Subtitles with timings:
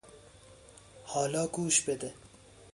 [1.03, 2.13] حالا گوش بده!